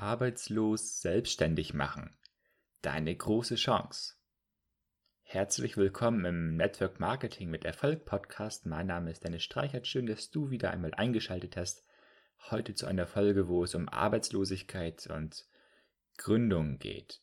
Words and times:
Arbeitslos 0.00 1.02
selbstständig 1.02 1.74
machen. 1.74 2.16
Deine 2.80 3.14
große 3.14 3.56
Chance. 3.56 4.14
Herzlich 5.20 5.76
willkommen 5.76 6.24
im 6.24 6.56
Network 6.56 7.00
Marketing 7.00 7.50
mit 7.50 7.66
Erfolg 7.66 8.06
Podcast. 8.06 8.64
Mein 8.64 8.86
Name 8.86 9.10
ist 9.10 9.24
Dennis 9.24 9.42
Streichert. 9.42 9.86
Schön, 9.86 10.06
dass 10.06 10.30
du 10.30 10.48
wieder 10.48 10.70
einmal 10.70 10.94
eingeschaltet 10.94 11.58
hast. 11.58 11.84
Heute 12.50 12.74
zu 12.74 12.86
einer 12.86 13.06
Folge, 13.06 13.46
wo 13.46 13.62
es 13.62 13.74
um 13.74 13.90
Arbeitslosigkeit 13.90 15.06
und 15.08 15.46
Gründung 16.16 16.78
geht. 16.78 17.20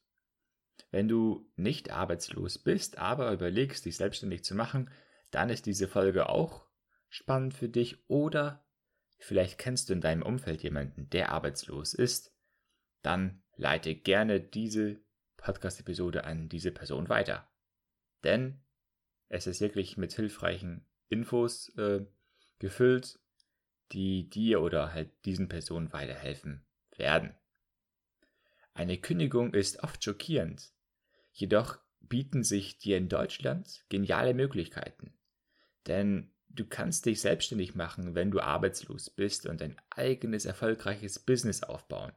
Wenn 0.91 1.07
du 1.07 1.51
nicht 1.55 1.89
arbeitslos 1.89 2.59
bist, 2.59 2.99
aber 2.99 3.33
überlegst, 3.33 3.85
dich 3.85 3.97
selbstständig 3.97 4.43
zu 4.43 4.53
machen, 4.53 4.91
dann 5.31 5.49
ist 5.49 5.65
diese 5.65 5.87
Folge 5.87 6.29
auch 6.29 6.67
spannend 7.09 7.55
für 7.55 7.69
dich 7.69 8.07
oder 8.07 8.63
vielleicht 9.17 9.57
kennst 9.57 9.89
du 9.89 9.93
in 9.93 10.01
deinem 10.01 10.21
Umfeld 10.21 10.61
jemanden, 10.61 11.09
der 11.09 11.31
arbeitslos 11.31 11.95
ist 11.95 12.36
dann 13.07 13.41
leite 13.55 13.95
gerne 13.95 14.41
diese 14.41 14.99
Podcast-Episode 15.37 16.25
an 16.25 16.49
diese 16.49 16.71
Person 16.71 17.07
weiter. 17.07 17.49
Denn 18.25 18.59
es 19.29 19.47
ist 19.47 19.61
wirklich 19.61 19.95
mit 19.95 20.11
hilfreichen 20.11 20.85
Infos 21.07 21.69
äh, 21.77 22.05
gefüllt, 22.59 23.17
die 23.93 24.29
dir 24.29 24.61
oder 24.61 24.93
halt 24.93 25.09
diesen 25.23 25.47
Personen 25.47 25.93
weiterhelfen 25.93 26.65
werden. 26.97 27.33
Eine 28.73 28.97
Kündigung 28.97 29.53
ist 29.53 29.83
oft 29.83 30.03
schockierend, 30.03 30.73
jedoch 31.31 31.79
bieten 32.01 32.43
sich 32.43 32.77
dir 32.77 32.97
in 32.97 33.07
Deutschland 33.07 33.85
geniale 33.87 34.33
Möglichkeiten. 34.33 35.17
Denn 35.87 36.33
du 36.49 36.65
kannst 36.65 37.05
dich 37.05 37.21
selbstständig 37.21 37.73
machen, 37.73 38.15
wenn 38.15 38.31
du 38.31 38.41
arbeitslos 38.41 39.09
bist 39.09 39.45
und 39.45 39.61
ein 39.61 39.77
eigenes 39.91 40.43
erfolgreiches 40.43 41.19
Business 41.19 41.63
aufbauen. 41.63 42.11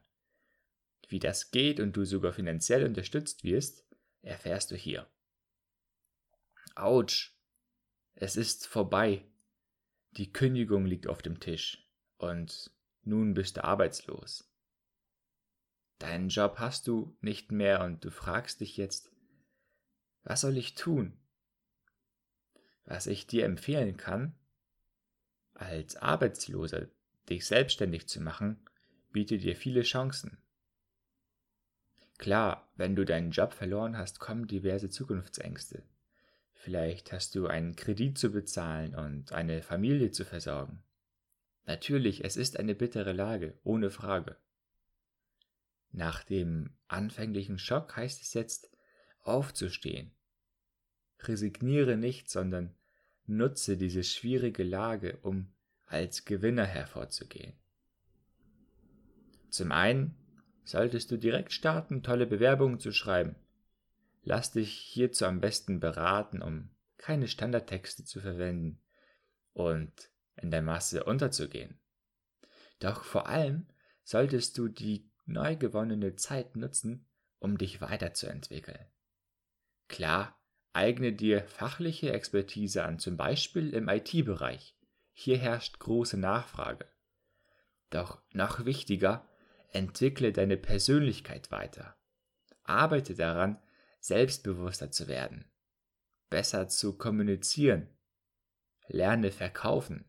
Wie 1.11 1.19
das 1.19 1.51
geht 1.51 1.81
und 1.81 1.97
du 1.97 2.05
sogar 2.05 2.31
finanziell 2.31 2.85
unterstützt 2.85 3.43
wirst, 3.43 3.85
erfährst 4.21 4.71
du 4.71 4.77
hier. 4.77 5.11
Autsch. 6.73 7.37
Es 8.15 8.37
ist 8.37 8.65
vorbei. 8.65 9.25
Die 10.11 10.31
Kündigung 10.31 10.85
liegt 10.85 11.07
auf 11.07 11.21
dem 11.21 11.41
Tisch 11.41 11.85
und 12.17 12.71
nun 13.03 13.33
bist 13.33 13.57
du 13.57 13.63
arbeitslos. 13.65 14.49
Deinen 15.99 16.29
Job 16.29 16.59
hast 16.59 16.87
du 16.87 17.17
nicht 17.19 17.51
mehr 17.51 17.83
und 17.83 18.05
du 18.05 18.09
fragst 18.09 18.61
dich 18.61 18.77
jetzt, 18.77 19.11
was 20.23 20.39
soll 20.39 20.55
ich 20.55 20.75
tun? 20.75 21.19
Was 22.85 23.07
ich 23.07 23.27
dir 23.27 23.43
empfehlen 23.43 23.97
kann, 23.97 24.33
als 25.55 25.97
Arbeitsloser 25.97 26.87
dich 27.27 27.45
selbstständig 27.45 28.07
zu 28.07 28.21
machen, 28.21 28.65
bietet 29.11 29.43
dir 29.43 29.57
viele 29.57 29.81
Chancen. 29.81 30.40
Klar, 32.21 32.71
wenn 32.75 32.95
du 32.95 33.03
deinen 33.03 33.31
Job 33.31 33.51
verloren 33.51 33.97
hast, 33.97 34.19
kommen 34.19 34.45
diverse 34.45 34.89
Zukunftsängste. 34.89 35.81
Vielleicht 36.53 37.11
hast 37.11 37.33
du 37.33 37.47
einen 37.47 37.75
Kredit 37.75 38.15
zu 38.15 38.31
bezahlen 38.31 38.93
und 38.93 39.31
eine 39.31 39.63
Familie 39.63 40.11
zu 40.11 40.23
versorgen. 40.23 40.83
Natürlich, 41.65 42.23
es 42.23 42.37
ist 42.37 42.59
eine 42.59 42.75
bittere 42.75 43.11
Lage, 43.11 43.57
ohne 43.63 43.89
Frage. 43.89 44.37
Nach 45.91 46.23
dem 46.23 46.69
anfänglichen 46.87 47.57
Schock 47.57 47.97
heißt 47.97 48.21
es 48.21 48.35
jetzt, 48.35 48.69
aufzustehen. 49.23 50.11
Resigniere 51.23 51.97
nicht, 51.97 52.29
sondern 52.29 52.75
nutze 53.25 53.77
diese 53.77 54.03
schwierige 54.03 54.63
Lage, 54.63 55.17
um 55.23 55.51
als 55.87 56.23
Gewinner 56.25 56.67
hervorzugehen. 56.67 57.53
Zum 59.49 59.71
einen 59.71 60.20
solltest 60.71 61.11
du 61.11 61.17
direkt 61.17 61.51
starten, 61.51 62.01
tolle 62.01 62.25
Bewerbungen 62.25 62.79
zu 62.79 62.91
schreiben. 62.91 63.35
Lass 64.23 64.51
dich 64.51 64.71
hierzu 64.71 65.25
am 65.25 65.41
besten 65.41 65.79
beraten, 65.79 66.41
um 66.41 66.69
keine 66.97 67.27
Standardtexte 67.27 68.05
zu 68.05 68.21
verwenden 68.21 68.81
und 69.53 69.91
in 70.35 70.49
der 70.51 70.61
Masse 70.61 71.03
unterzugehen. 71.03 71.79
Doch 72.79 73.03
vor 73.03 73.27
allem 73.27 73.67
solltest 74.03 74.57
du 74.57 74.67
die 74.67 75.09
neu 75.25 75.55
gewonnene 75.55 76.15
Zeit 76.15 76.55
nutzen, 76.55 77.05
um 77.39 77.57
dich 77.57 77.81
weiterzuentwickeln. 77.81 78.85
Klar, 79.87 80.39
eigne 80.73 81.11
dir 81.11 81.43
fachliche 81.47 82.13
Expertise 82.13 82.83
an, 82.83 82.97
zum 82.97 83.17
Beispiel 83.17 83.73
im 83.73 83.89
IT-Bereich. 83.89 84.77
Hier 85.13 85.37
herrscht 85.37 85.79
große 85.79 86.17
Nachfrage. 86.17 86.87
Doch 87.89 88.21
noch 88.31 88.65
wichtiger, 88.65 89.27
Entwickle 89.71 90.31
deine 90.33 90.57
Persönlichkeit 90.57 91.51
weiter. 91.51 91.95
Arbeite 92.63 93.15
daran, 93.15 93.57
selbstbewusster 93.99 94.91
zu 94.91 95.07
werden, 95.07 95.45
besser 96.29 96.67
zu 96.67 96.97
kommunizieren. 96.97 97.87
Lerne 98.87 99.31
verkaufen. 99.31 100.05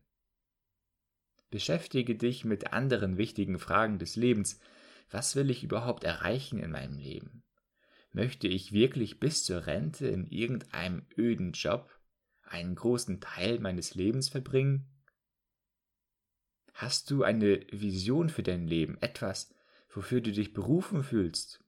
Beschäftige 1.49 2.15
dich 2.15 2.45
mit 2.45 2.73
anderen 2.73 3.17
wichtigen 3.17 3.59
Fragen 3.59 3.99
des 3.99 4.15
Lebens. 4.15 4.59
Was 5.11 5.35
will 5.35 5.49
ich 5.51 5.63
überhaupt 5.63 6.03
erreichen 6.03 6.59
in 6.59 6.71
meinem 6.71 6.97
Leben? 6.97 7.43
Möchte 8.11 8.47
ich 8.47 8.71
wirklich 8.73 9.19
bis 9.19 9.43
zur 9.43 9.67
Rente 9.67 10.07
in 10.07 10.27
irgendeinem 10.27 11.05
öden 11.17 11.51
Job 11.53 11.89
einen 12.43 12.75
großen 12.75 13.21
Teil 13.21 13.59
meines 13.59 13.95
Lebens 13.95 14.29
verbringen? 14.29 14.87
Hast 16.73 17.11
du 17.11 17.23
eine 17.23 17.61
Vision 17.71 18.29
für 18.29 18.43
dein 18.43 18.67
Leben, 18.67 18.97
etwas, 18.99 19.53
wofür 19.89 20.21
du 20.21 20.31
dich 20.31 20.53
berufen 20.53 21.03
fühlst? 21.03 21.63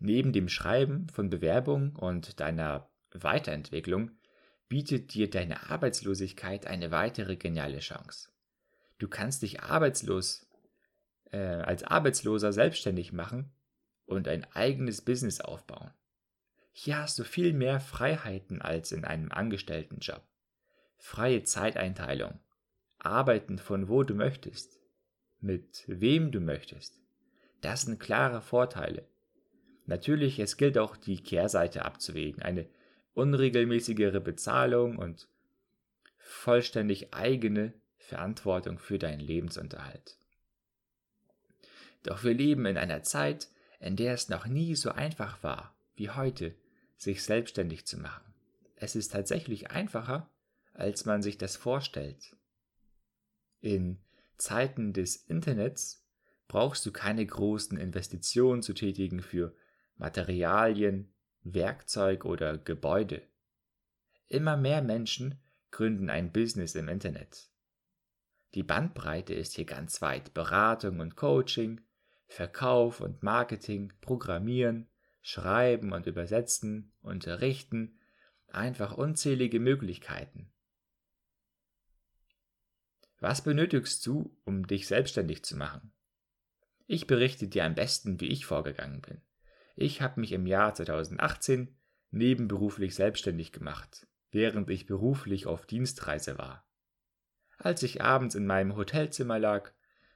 Neben 0.00 0.32
dem 0.32 0.48
Schreiben 0.48 1.08
von 1.08 1.30
Bewerbungen 1.30 1.96
und 1.96 2.40
deiner 2.40 2.88
Weiterentwicklung 3.12 4.10
bietet 4.68 5.14
dir 5.14 5.30
deine 5.30 5.70
Arbeitslosigkeit 5.70 6.66
eine 6.66 6.90
weitere 6.90 7.36
geniale 7.36 7.78
Chance. 7.78 8.30
Du 8.98 9.08
kannst 9.08 9.42
dich 9.42 9.62
arbeitslos 9.62 10.46
äh, 11.30 11.38
als 11.38 11.84
Arbeitsloser 11.84 12.52
selbstständig 12.52 13.12
machen 13.12 13.52
und 14.06 14.28
ein 14.28 14.44
eigenes 14.52 15.02
Business 15.02 15.40
aufbauen. 15.40 15.92
Hier 16.72 16.98
hast 16.98 17.18
du 17.18 17.24
viel 17.24 17.52
mehr 17.52 17.80
Freiheiten 17.80 18.62
als 18.62 18.92
in 18.92 19.04
einem 19.04 19.32
Angestelltenjob. 19.32 20.22
Freie 20.96 21.42
Zeiteinteilung, 21.44 22.38
arbeiten 22.98 23.58
von 23.58 23.88
wo 23.88 24.02
du 24.02 24.14
möchtest, 24.14 24.78
mit 25.40 25.84
wem 25.86 26.30
du 26.30 26.40
möchtest. 26.40 27.00
Das 27.60 27.82
sind 27.82 28.00
klare 28.00 28.40
Vorteile. 28.40 29.06
Natürlich, 29.86 30.38
es 30.38 30.56
gilt 30.56 30.78
auch 30.78 30.96
die 30.96 31.22
Kehrseite 31.22 31.84
abzuwägen, 31.84 32.42
eine 32.42 32.68
unregelmäßigere 33.14 34.20
Bezahlung 34.20 34.96
und 34.96 35.28
vollständig 36.18 37.14
eigene 37.14 37.72
Verantwortung 37.96 38.78
für 38.78 38.98
deinen 38.98 39.20
Lebensunterhalt. 39.20 40.18
Doch 42.02 42.22
wir 42.22 42.34
leben 42.34 42.66
in 42.66 42.78
einer 42.78 43.02
Zeit, 43.02 43.48
in 43.80 43.96
der 43.96 44.14
es 44.14 44.28
noch 44.28 44.46
nie 44.46 44.74
so 44.74 44.90
einfach 44.90 45.42
war 45.42 45.74
wie 45.94 46.10
heute, 46.10 46.54
sich 46.96 47.22
selbstständig 47.22 47.86
zu 47.86 47.98
machen. 47.98 48.32
Es 48.76 48.94
ist 48.94 49.12
tatsächlich 49.12 49.70
einfacher, 49.70 50.30
als 50.74 51.04
man 51.04 51.22
sich 51.22 51.38
das 51.38 51.56
vorstellt. 51.56 52.36
In 53.60 53.98
Zeiten 54.36 54.92
des 54.92 55.16
Internets 55.16 56.06
brauchst 56.46 56.86
du 56.86 56.92
keine 56.92 57.24
großen 57.24 57.76
Investitionen 57.78 58.62
zu 58.62 58.72
tätigen 58.72 59.20
für 59.20 59.54
Materialien, 59.96 61.12
Werkzeug 61.42 62.24
oder 62.24 62.56
Gebäude. 62.56 63.22
Immer 64.28 64.56
mehr 64.56 64.82
Menschen 64.82 65.40
gründen 65.70 66.10
ein 66.10 66.32
Business 66.32 66.74
im 66.74 66.88
Internet. 66.88 67.50
Die 68.54 68.62
Bandbreite 68.62 69.34
ist 69.34 69.54
hier 69.54 69.66
ganz 69.66 70.00
weit. 70.00 70.32
Beratung 70.34 71.00
und 71.00 71.16
Coaching, 71.16 71.80
Verkauf 72.26 73.00
und 73.00 73.22
Marketing, 73.22 73.92
Programmieren, 74.00 74.88
Schreiben 75.20 75.92
und 75.92 76.06
Übersetzen, 76.06 76.92
Unterrichten, 77.02 77.98
einfach 78.48 78.96
unzählige 78.96 79.60
Möglichkeiten. 79.60 80.50
Was 83.20 83.42
benötigst 83.42 84.06
du, 84.06 84.36
um 84.44 84.66
dich 84.66 84.86
selbstständig 84.86 85.44
zu 85.44 85.56
machen? 85.56 85.92
Ich 86.86 87.06
berichte 87.06 87.48
dir 87.48 87.64
am 87.64 87.74
besten, 87.74 88.20
wie 88.20 88.28
ich 88.28 88.46
vorgegangen 88.46 89.00
bin. 89.00 89.20
Ich 89.76 90.00
habe 90.00 90.20
mich 90.20 90.32
im 90.32 90.46
Jahr 90.46 90.74
2018 90.74 91.76
nebenberuflich 92.10 92.94
selbstständig 92.94 93.52
gemacht, 93.52 94.06
während 94.30 94.70
ich 94.70 94.86
beruflich 94.86 95.46
auf 95.46 95.66
Dienstreise 95.66 96.38
war. 96.38 96.66
Als 97.58 97.82
ich 97.82 98.02
abends 98.02 98.34
in 98.34 98.46
meinem 98.46 98.76
Hotelzimmer 98.76 99.38
lag, 99.38 99.72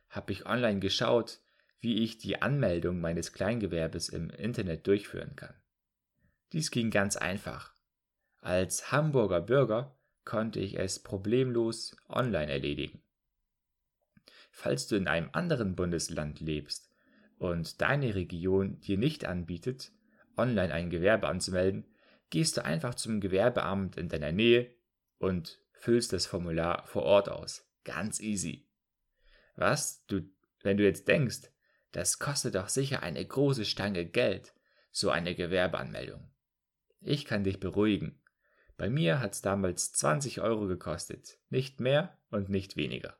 habe 0.08 0.32
ich 0.32 0.46
online 0.46 0.78
geschaut, 0.78 1.40
wie 1.80 2.02
ich 2.04 2.18
die 2.18 2.40
Anmeldung 2.40 3.00
meines 3.00 3.32
Kleingewerbes 3.32 4.08
im 4.08 4.30
Internet 4.30 4.86
durchführen 4.86 5.34
kann. 5.34 5.54
Dies 6.52 6.70
ging 6.70 6.90
ganz 6.90 7.16
einfach. 7.16 7.74
Als 8.38 8.92
Hamburger 8.92 9.40
Bürger 9.40 9.96
konnte 10.24 10.60
ich 10.60 10.78
es 10.78 11.02
problemlos 11.02 11.96
online 12.08 12.50
erledigen. 12.50 13.02
falls 14.52 14.86
du 14.86 14.96
in 14.96 15.08
einem 15.08 15.30
anderen 15.32 15.74
Bundesland 15.74 16.40
lebst 16.40 16.90
und 17.38 17.80
deine 17.80 18.14
Region 18.14 18.78
dir 18.80 18.98
nicht 18.98 19.24
anbietet, 19.24 19.92
online 20.36 20.72
ein 20.72 20.90
Gewerbe 20.90 21.26
anzumelden, 21.26 21.86
gehst 22.30 22.56
du 22.56 22.64
einfach 22.64 22.94
zum 22.94 23.20
Gewerbeamt 23.20 23.96
in 23.96 24.08
deiner 24.08 24.32
Nähe 24.32 24.70
und 25.18 25.58
füllst 25.72 26.12
das 26.12 26.26
Formular 26.26 26.86
vor 26.86 27.02
Ort 27.02 27.28
aus. 27.28 27.66
Ganz 27.84 28.20
easy. 28.20 28.68
Was 29.56 30.06
du, 30.06 30.22
wenn 30.62 30.76
du 30.76 30.84
jetzt 30.84 31.08
denkst, 31.08 31.50
das 31.90 32.18
kostet 32.18 32.54
doch 32.54 32.68
sicher 32.68 33.02
eine 33.02 33.24
große 33.24 33.64
Stange 33.64 34.06
Geld, 34.06 34.54
so 34.90 35.10
eine 35.10 35.34
Gewerbeanmeldung. 35.34 36.30
Ich 37.00 37.24
kann 37.24 37.44
dich 37.44 37.58
beruhigen. 37.58 38.21
Bei 38.82 38.90
mir 38.90 39.20
hat's 39.20 39.42
damals 39.42 39.92
20 39.92 40.40
Euro 40.40 40.66
gekostet, 40.66 41.38
nicht 41.50 41.78
mehr 41.78 42.18
und 42.30 42.48
nicht 42.48 42.74
weniger. 42.74 43.16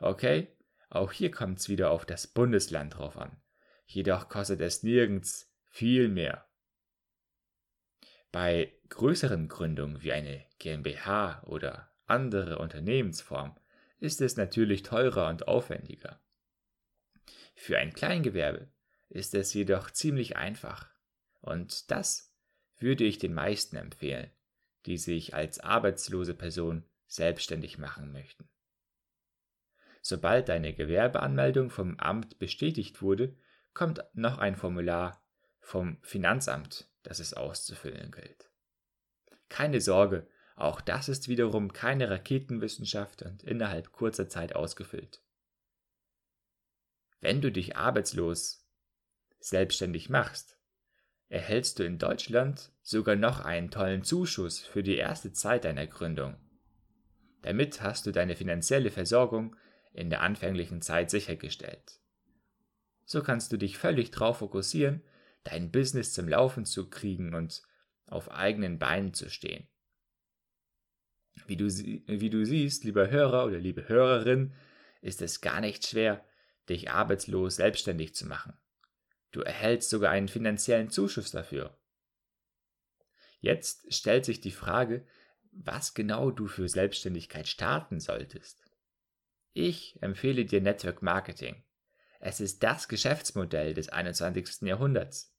Okay, 0.00 0.48
auch 0.90 1.12
hier 1.12 1.30
kommt's 1.30 1.68
wieder 1.68 1.92
auf 1.92 2.04
das 2.04 2.26
Bundesland 2.26 2.96
drauf 2.96 3.16
an. 3.16 3.40
Jedoch 3.86 4.28
kostet 4.28 4.60
es 4.60 4.82
nirgends 4.82 5.48
viel 5.68 6.08
mehr. 6.08 6.44
Bei 8.32 8.76
größeren 8.88 9.46
Gründungen 9.46 10.02
wie 10.02 10.10
eine 10.10 10.44
GmbH 10.58 11.44
oder 11.44 11.92
andere 12.06 12.58
Unternehmensform 12.58 13.56
ist 14.00 14.20
es 14.20 14.36
natürlich 14.36 14.82
teurer 14.82 15.28
und 15.28 15.46
aufwendiger. 15.46 16.20
Für 17.54 17.78
ein 17.78 17.92
Kleingewerbe 17.92 18.72
ist 19.08 19.36
es 19.36 19.54
jedoch 19.54 19.92
ziemlich 19.92 20.34
einfach 20.36 20.90
und 21.42 21.92
das 21.92 22.31
würde 22.82 23.04
ich 23.04 23.18
den 23.18 23.34
meisten 23.34 23.76
empfehlen, 23.76 24.30
die 24.86 24.98
sich 24.98 25.34
als 25.34 25.60
arbeitslose 25.60 26.34
Person 26.34 26.84
selbstständig 27.06 27.78
machen 27.78 28.12
möchten. 28.12 28.48
Sobald 30.00 30.48
deine 30.48 30.74
Gewerbeanmeldung 30.74 31.70
vom 31.70 31.98
Amt 31.98 32.38
bestätigt 32.38 33.02
wurde, 33.02 33.36
kommt 33.72 34.04
noch 34.14 34.38
ein 34.38 34.56
Formular 34.56 35.22
vom 35.60 35.98
Finanzamt, 36.02 36.90
das 37.04 37.20
es 37.20 37.34
auszufüllen 37.34 38.10
gilt. 38.10 38.50
Keine 39.48 39.80
Sorge, 39.80 40.26
auch 40.56 40.80
das 40.80 41.08
ist 41.08 41.28
wiederum 41.28 41.72
keine 41.72 42.10
Raketenwissenschaft 42.10 43.22
und 43.22 43.42
innerhalb 43.42 43.92
kurzer 43.92 44.28
Zeit 44.28 44.54
ausgefüllt. 44.54 45.22
Wenn 47.20 47.40
du 47.40 47.52
dich 47.52 47.76
arbeitslos 47.76 48.66
selbstständig 49.38 50.10
machst, 50.10 50.58
erhältst 51.32 51.78
du 51.78 51.82
in 51.82 51.96
Deutschland 51.96 52.70
sogar 52.82 53.16
noch 53.16 53.40
einen 53.40 53.70
tollen 53.70 54.04
Zuschuss 54.04 54.58
für 54.58 54.82
die 54.82 54.96
erste 54.96 55.32
Zeit 55.32 55.64
deiner 55.64 55.86
Gründung. 55.86 56.36
Damit 57.40 57.80
hast 57.80 58.04
du 58.04 58.12
deine 58.12 58.36
finanzielle 58.36 58.90
Versorgung 58.90 59.56
in 59.94 60.10
der 60.10 60.20
anfänglichen 60.20 60.82
Zeit 60.82 61.10
sichergestellt. 61.10 62.00
So 63.06 63.22
kannst 63.22 63.50
du 63.50 63.56
dich 63.56 63.78
völlig 63.78 64.10
darauf 64.10 64.38
fokussieren, 64.38 65.02
dein 65.42 65.72
Business 65.72 66.12
zum 66.12 66.28
Laufen 66.28 66.66
zu 66.66 66.90
kriegen 66.90 67.34
und 67.34 67.62
auf 68.04 68.30
eigenen 68.30 68.78
Beinen 68.78 69.14
zu 69.14 69.30
stehen. 69.30 69.66
Wie 71.46 71.56
du, 71.56 71.64
wie 71.66 72.30
du 72.30 72.44
siehst, 72.44 72.84
lieber 72.84 73.10
Hörer 73.10 73.46
oder 73.46 73.58
liebe 73.58 73.88
Hörerin, 73.88 74.52
ist 75.00 75.22
es 75.22 75.40
gar 75.40 75.62
nicht 75.62 75.86
schwer, 75.86 76.22
dich 76.68 76.90
arbeitslos 76.90 77.56
selbstständig 77.56 78.14
zu 78.14 78.26
machen. 78.26 78.52
Du 79.32 79.40
erhältst 79.40 79.90
sogar 79.90 80.12
einen 80.12 80.28
finanziellen 80.28 80.90
Zuschuss 80.90 81.30
dafür. 81.30 81.76
Jetzt 83.40 83.92
stellt 83.92 84.24
sich 84.24 84.40
die 84.40 84.52
Frage, 84.52 85.06
was 85.50 85.94
genau 85.94 86.30
du 86.30 86.46
für 86.46 86.68
Selbstständigkeit 86.68 87.48
starten 87.48 87.98
solltest. 87.98 88.62
Ich 89.52 90.00
empfehle 90.00 90.44
dir 90.44 90.60
Network 90.60 91.02
Marketing. 91.02 91.64
Es 92.20 92.40
ist 92.40 92.62
das 92.62 92.88
Geschäftsmodell 92.88 93.74
des 93.74 93.88
21. 93.88 94.62
Jahrhunderts. 94.62 95.34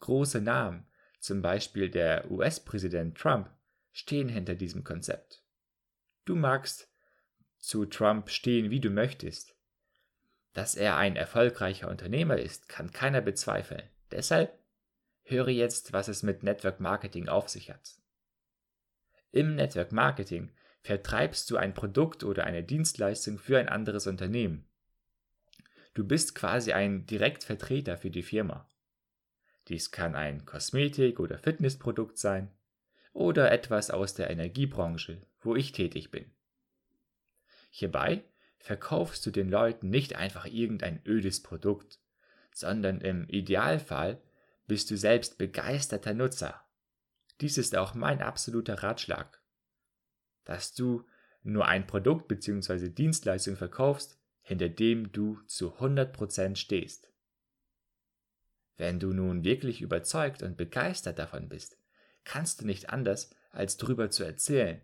Große 0.00 0.40
Namen, 0.40 0.86
zum 1.18 1.42
Beispiel 1.42 1.90
der 1.90 2.30
US-Präsident 2.30 3.18
Trump, 3.18 3.50
stehen 3.90 4.28
hinter 4.28 4.54
diesem 4.54 4.84
Konzept. 4.84 5.44
Du 6.24 6.36
magst 6.36 6.88
zu 7.58 7.86
Trump 7.86 8.30
stehen, 8.30 8.70
wie 8.70 8.80
du 8.80 8.90
möchtest. 8.90 9.56
Dass 10.52 10.74
er 10.74 10.96
ein 10.96 11.16
erfolgreicher 11.16 11.88
Unternehmer 11.88 12.38
ist, 12.38 12.68
kann 12.68 12.92
keiner 12.92 13.20
bezweifeln. 13.20 13.82
Deshalb 14.10 14.58
höre 15.24 15.48
jetzt, 15.48 15.92
was 15.92 16.08
es 16.08 16.22
mit 16.22 16.42
Network 16.42 16.80
Marketing 16.80 17.28
auf 17.28 17.48
sich 17.48 17.70
hat. 17.70 17.96
Im 19.30 19.54
Network 19.54 19.92
Marketing 19.92 20.52
vertreibst 20.82 21.50
du 21.50 21.56
ein 21.56 21.74
Produkt 21.74 22.22
oder 22.22 22.44
eine 22.44 22.62
Dienstleistung 22.62 23.38
für 23.38 23.58
ein 23.58 23.68
anderes 23.68 24.06
Unternehmen. 24.06 24.68
Du 25.94 26.06
bist 26.06 26.34
quasi 26.34 26.72
ein 26.72 27.06
Direktvertreter 27.06 27.96
für 27.96 28.10
die 28.10 28.22
Firma. 28.22 28.68
Dies 29.68 29.90
kann 29.90 30.14
ein 30.14 30.44
Kosmetik- 30.44 31.20
oder 31.20 31.38
Fitnessprodukt 31.38 32.18
sein 32.18 32.50
oder 33.12 33.52
etwas 33.52 33.90
aus 33.90 34.14
der 34.14 34.30
Energiebranche, 34.30 35.22
wo 35.40 35.54
ich 35.54 35.72
tätig 35.72 36.10
bin. 36.10 36.30
Hierbei 37.70 38.24
verkaufst 38.62 39.26
du 39.26 39.32
den 39.32 39.50
Leuten 39.50 39.90
nicht 39.90 40.14
einfach 40.14 40.46
irgendein 40.46 41.02
ödes 41.04 41.42
Produkt, 41.42 41.98
sondern 42.52 43.00
im 43.00 43.28
Idealfall 43.28 44.22
bist 44.68 44.90
du 44.90 44.96
selbst 44.96 45.36
begeisterter 45.36 46.14
Nutzer. 46.14 46.64
Dies 47.40 47.58
ist 47.58 47.76
auch 47.76 47.94
mein 47.94 48.22
absoluter 48.22 48.82
Ratschlag. 48.82 49.42
Dass 50.44 50.74
du 50.74 51.04
nur 51.42 51.66
ein 51.66 51.88
Produkt 51.88 52.28
bzw. 52.28 52.88
Dienstleistung 52.88 53.56
verkaufst, 53.56 54.20
hinter 54.42 54.68
dem 54.68 55.10
du 55.10 55.40
zu 55.46 55.74
100% 55.78 56.54
stehst. 56.54 57.10
Wenn 58.76 59.00
du 59.00 59.12
nun 59.12 59.42
wirklich 59.42 59.82
überzeugt 59.82 60.42
und 60.44 60.56
begeistert 60.56 61.18
davon 61.18 61.48
bist, 61.48 61.78
kannst 62.22 62.60
du 62.60 62.66
nicht 62.66 62.90
anders, 62.90 63.34
als 63.50 63.76
drüber 63.76 64.10
zu 64.10 64.22
erzählen. 64.22 64.80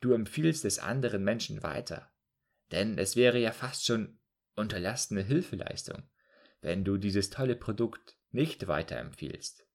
Du 0.00 0.12
empfiehlst 0.12 0.64
es 0.64 0.80
anderen 0.80 1.22
Menschen 1.22 1.62
weiter. 1.62 2.10
Denn 2.72 2.98
es 2.98 3.16
wäre 3.16 3.38
ja 3.38 3.52
fast 3.52 3.86
schon 3.86 4.18
unterlassene 4.54 5.22
Hilfeleistung, 5.22 6.02
wenn 6.60 6.84
du 6.84 6.96
dieses 6.96 7.30
tolle 7.30 7.56
Produkt 7.56 8.16
nicht 8.30 8.66
weiterempfiehlst. 8.66 9.66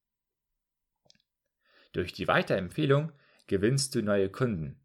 Durch 1.94 2.14
die 2.14 2.28
Weiterempfehlung 2.28 3.12
gewinnst 3.48 3.96
du 3.96 4.02
neue 4.02 4.30
Kunden. 4.30 4.84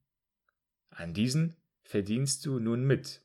An 0.91 1.15
diesen 1.15 1.57
verdienst 1.83 2.45
du 2.45 2.59
nun 2.59 2.85
mit. 2.85 3.23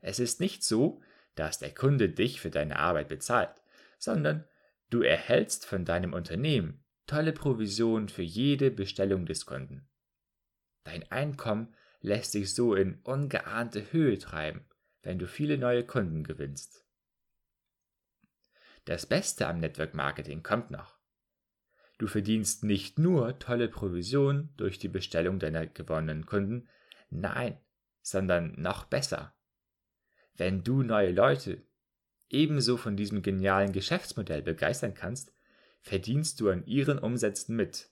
Es 0.00 0.18
ist 0.18 0.40
nicht 0.40 0.64
so, 0.64 1.02
dass 1.34 1.58
der 1.58 1.74
Kunde 1.74 2.08
dich 2.08 2.40
für 2.40 2.50
deine 2.50 2.78
Arbeit 2.78 3.08
bezahlt, 3.08 3.54
sondern 3.98 4.44
du 4.90 5.02
erhältst 5.02 5.64
von 5.64 5.84
deinem 5.84 6.12
Unternehmen 6.12 6.84
tolle 7.06 7.32
Provision 7.32 8.08
für 8.08 8.22
jede 8.22 8.70
Bestellung 8.70 9.26
des 9.26 9.46
Kunden. 9.46 9.88
Dein 10.84 11.10
Einkommen 11.10 11.74
lässt 12.02 12.32
sich 12.32 12.52
so 12.52 12.74
in 12.74 12.98
ungeahnte 13.04 13.92
Höhe 13.92 14.18
treiben, 14.18 14.64
wenn 15.02 15.18
du 15.18 15.26
viele 15.26 15.56
neue 15.56 15.84
Kunden 15.84 16.24
gewinnst. 16.24 16.84
Das 18.84 19.06
Beste 19.06 19.46
am 19.46 19.60
Network 19.60 19.94
Marketing 19.94 20.42
kommt 20.42 20.70
noch. 20.70 20.98
Du 21.98 22.08
verdienst 22.08 22.64
nicht 22.64 22.98
nur 22.98 23.38
tolle 23.38 23.68
Provision 23.68 24.52
durch 24.56 24.80
die 24.80 24.88
Bestellung 24.88 25.38
deiner 25.38 25.66
gewonnenen 25.68 26.26
Kunden, 26.26 26.68
nein, 27.10 27.56
sondern 28.00 28.60
noch 28.60 28.84
besser. 28.84 29.34
Wenn 30.34 30.64
du 30.64 30.82
neue 30.82 31.12
Leute 31.12 31.62
ebenso 32.28 32.76
von 32.76 32.96
diesem 32.96 33.22
genialen 33.22 33.72
Geschäftsmodell 33.72 34.42
begeistern 34.42 34.94
kannst, 34.94 35.32
verdienst 35.80 36.40
du 36.40 36.48
an 36.50 36.66
ihren 36.66 36.98
Umsätzen 36.98 37.54
mit. 37.54 37.90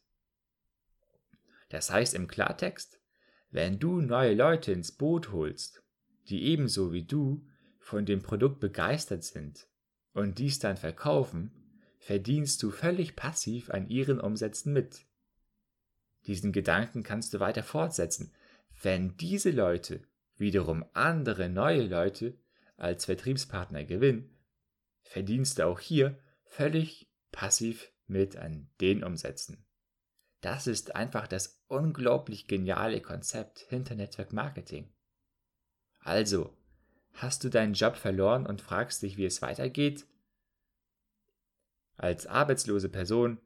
Das 1.69 1.91
heißt 1.91 2.15
im 2.15 2.27
Klartext, 2.27 3.00
wenn 3.51 3.79
du 3.79 4.01
neue 4.01 4.35
Leute 4.35 4.73
ins 4.73 4.93
Boot 4.93 5.33
holst, 5.33 5.83
die 6.29 6.45
ebenso 6.45 6.93
wie 6.93 7.05
du 7.05 7.47
von 7.79 8.07
dem 8.07 8.23
Produkt 8.23 8.61
begeistert 8.61 9.25
sind 9.25 9.67
und 10.13 10.39
dies 10.39 10.59
dann 10.59 10.77
verkaufen, 10.77 11.51
verdienst 11.99 12.63
du 12.63 12.71
völlig 12.71 13.17
passiv 13.17 13.71
an 13.71 13.89
ihren 13.89 14.21
Umsätzen 14.21 14.73
mit. 14.73 15.05
Diesen 16.27 16.53
Gedanken 16.53 17.03
kannst 17.03 17.35
du 17.35 17.41
weiter 17.41 17.63
fortsetzen. 17.63 18.33
Wenn 18.83 19.17
diese 19.17 19.51
Leute 19.51 20.03
wiederum 20.37 20.85
andere 20.93 21.49
neue 21.49 21.83
Leute 21.83 22.39
als 22.77 23.07
Vertriebspartner 23.07 23.85
gewinnen, 23.85 24.31
verdienst 25.03 25.59
du 25.59 25.67
auch 25.67 25.81
hier 25.81 26.19
völlig 26.45 27.11
passiv 27.33 27.93
mit 28.07 28.37
an 28.37 28.71
den 28.81 29.05
Umsätzen. 29.05 29.65
Das 30.41 30.67
ist 30.67 30.97
einfach 30.97 31.27
das 31.27 31.63
unglaublich 31.69 32.47
geniale 32.47 33.03
Konzept 33.03 33.67
hinter 33.69 33.95
Network 33.95 34.33
Marketing. 34.33 34.91
Also, 35.99 36.57
hast 37.13 37.45
du 37.45 37.51
deinen 37.51 37.75
Job 37.75 37.97
verloren 37.97 38.47
und 38.47 38.63
fragst 38.63 39.03
dich, 39.03 39.19
wie 39.19 39.27
es 39.27 39.43
weitergeht? 39.43 40.07
Als 41.97 42.27
arbeitslose 42.27 42.89
Person 42.89 43.39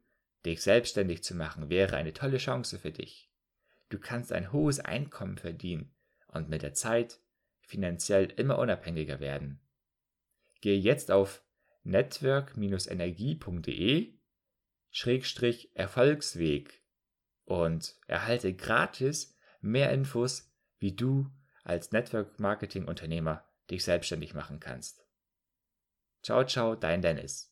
dich 0.45 0.61
selbstständig 0.61 1.21
zu 1.23 1.35
machen, 1.35 1.69
wäre 1.69 1.97
eine 1.97 2.13
tolle 2.13 2.37
Chance 2.37 2.79
für 2.79 2.91
dich. 2.91 3.29
Du 3.89 3.99
kannst 3.99 4.31
ein 4.31 4.53
hohes 4.53 4.79
Einkommen 4.79 5.37
verdienen 5.37 5.93
und 6.27 6.47
mit 6.47 6.61
der 6.61 6.73
Zeit 6.73 7.19
finanziell 7.59 8.31
immer 8.37 8.57
unabhängiger 8.57 9.19
werden. 9.19 9.59
Gehe 10.61 10.79
jetzt 10.79 11.11
auf 11.11 11.43
network-energie.de 11.83 14.13
Schrägstrich 14.91 15.75
Erfolgsweg 15.75 16.84
und 17.45 17.95
erhalte 18.07 18.53
gratis 18.53 19.37
mehr 19.61 19.91
Infos, 19.91 20.51
wie 20.79 20.95
du 20.95 21.31
als 21.63 21.91
Network 21.91 22.39
Marketing 22.39 22.85
Unternehmer 22.85 23.43
dich 23.71 23.83
selbstständig 23.83 24.33
machen 24.33 24.59
kannst. 24.59 25.05
Ciao, 26.21 26.43
ciao, 26.43 26.75
dein 26.75 27.01
Dennis. 27.01 27.51